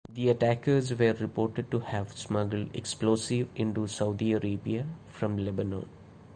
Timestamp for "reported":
1.13-1.69